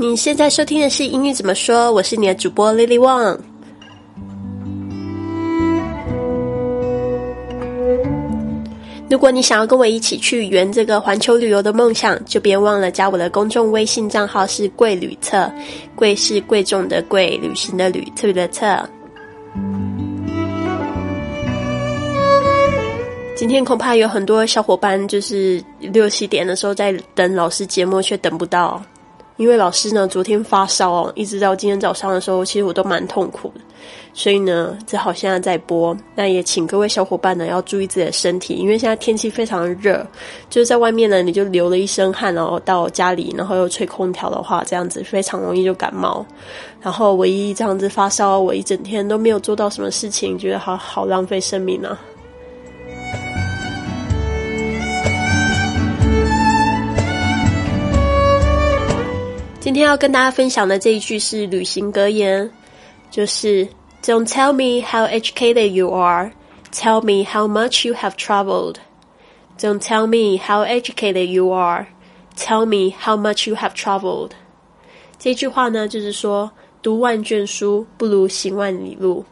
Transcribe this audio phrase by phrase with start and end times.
[0.00, 1.92] 你现在收听的是英语怎么说？
[1.92, 3.38] 我是你的主播 Lily Wang。
[9.10, 15.52] 如果你想要跟我一起去圆这个环球旅游的梦想，就别忘了加我的公众微信账号是“贵旅册”，
[15.94, 18.88] 贵是贵重的贵，旅行的旅，特别的特。
[23.36, 28.82] 今天恐怕有很多小伙伴就是六七点的时候在等老师节目，却等不到。
[29.40, 33.60] 因为老师呢，昨天发烧哦，一直到今天早上的时候，其实我都蛮痛苦的，
[34.12, 35.96] 所以呢，只好现在在播。
[36.14, 40.06] 那也请各位小伙伴呢，要注意自己的身体，因为现在天气非常热，
[40.50, 46.22] 就是在外面呢，你就流了一身汗，然后到家里，然后又吹空调的话，这样子非常容易就感冒。
[46.82, 51.98] 然后唯一这样子发烧，我一整天都没有做到什么事情，觉得好好浪费生命啊。
[59.60, 62.50] 今天要跟大家分享的这一句是旅行格言，
[63.10, 63.68] 就是
[64.02, 66.32] "Don't tell me how educated you are,
[66.72, 68.76] tell me how much you have traveled.
[69.58, 71.88] Don't tell me how educated you are,
[72.38, 74.30] tell me how much you have traveled."
[75.18, 79.26] 这句话呢，就是说读万卷书不如行万里路。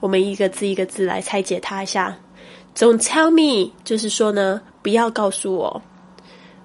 [0.00, 2.14] 我们一个字一个字来拆解它一下。
[2.76, 5.80] Don't tell me 就是说呢，不要告诉我，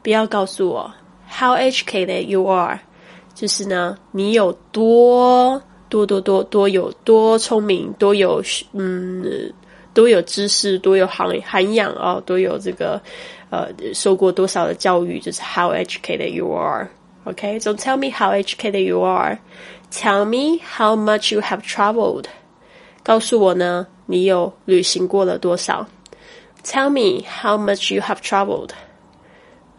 [0.00, 0.94] 不要告诉我
[1.28, 2.78] how educated you are。
[3.34, 8.42] 就是呢，你有多多多多多有多聪明，多有
[8.72, 9.52] 嗯，
[9.94, 13.00] 多有知识，多有涵涵养啊，多有这个
[13.50, 16.88] 呃，受过多少的教育，就是 how educated you are。
[17.24, 19.38] OK，so tell me how educated you are。
[19.90, 22.26] Tell me how much you have traveled。
[23.02, 25.86] 告诉我呢，你有旅行过了多少
[26.64, 28.70] ？Tell me how much you have traveled。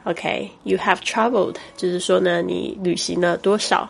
[0.03, 3.87] OK，you have traveled，就是说呢，你旅行了多少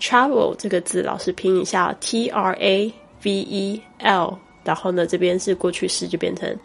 [0.00, 2.92] ？Travel 这个字，老师拼一下，T R A
[3.24, 6.56] V E L，然后呢，这边是过去式，就变成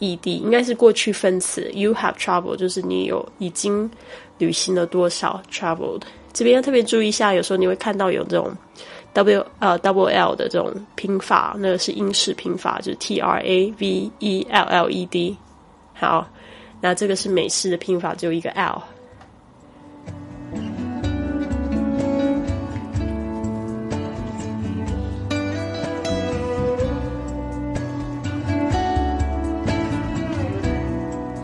[0.00, 1.70] E D，应该是过去分词。
[1.72, 3.90] You have traveled，就是你有已经
[4.36, 6.02] 旅行了多少？Traveled，
[6.34, 8.54] 这边要特别注意一下，有时候你会看到有这种
[9.14, 15.34] W 呃 double L 的这种拼法，那个是英式拼法，就是 T R A V E L L E D。
[15.94, 16.28] 好。
[16.82, 18.82] 那这个是美式的拼法，只有一个 L。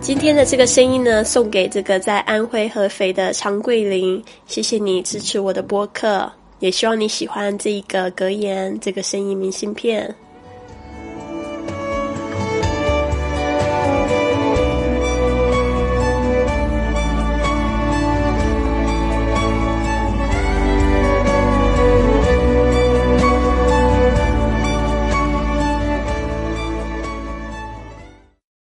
[0.00, 6.28] 今天的这个声音呢，送给这个在安徽合肥的常桂林，谢谢你支持我的播客，
[6.58, 10.12] 也希望你喜欢这一个格言，这个声音明信片。